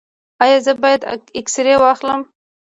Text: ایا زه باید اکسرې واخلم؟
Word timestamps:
ایا 0.43 0.57
زه 0.65 0.71
باید 0.83 1.01
اکسرې 1.39 1.75
واخلم؟ 1.79 2.21